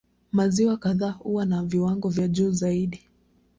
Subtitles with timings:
[0.31, 3.01] Maziwa kadhaa huwa na viwango vya juu zaidi.